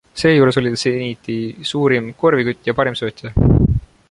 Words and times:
Seejuures 0.19 0.57
oli 0.61 0.71
ta 0.75 0.79
Zeniti 0.83 1.37
suurim 1.73 2.09
korvikütt 2.25 2.71
ja 2.73 2.79
parim 2.81 3.01
söötja. 3.03 3.35